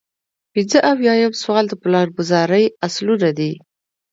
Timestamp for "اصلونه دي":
2.87-3.51